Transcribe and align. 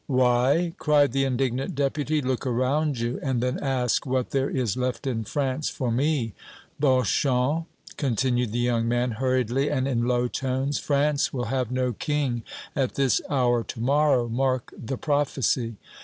"Why?" 0.07 0.73
cried 0.79 1.11
the 1.11 1.25
indignant 1.25 1.75
Deputy. 1.75 2.21
"Look 2.23 2.47
around 2.47 2.97
you 2.97 3.19
and 3.21 3.39
then 3.39 3.59
ask 3.59 4.03
what 4.03 4.31
there 4.31 4.49
is 4.49 4.75
left 4.75 5.05
in 5.05 5.25
France 5.25 5.69
for 5.69 5.91
me! 5.91 6.33
Beauchamp," 6.79 7.67
continued 7.97 8.51
the 8.51 8.57
young 8.57 8.87
man 8.87 9.11
hurriedly 9.11 9.69
and 9.69 9.87
in 9.87 10.07
low 10.07 10.27
tones, 10.27 10.79
"France 10.79 11.31
will 11.31 11.49
have 11.53 11.69
no 11.69 11.93
King 11.93 12.41
at 12.75 12.95
this 12.95 13.21
hour 13.29 13.63
to 13.65 13.79
morrow! 13.79 14.27
Mark 14.27 14.73
the 14.75 14.97
prophecy! 14.97 15.75